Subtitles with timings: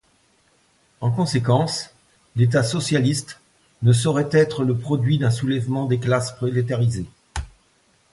[0.99, 1.91] En conséquence,
[2.35, 3.39] l'État socialiste
[3.83, 7.05] ne saurait être le produit d'un soulèvement des classes prolétarisées.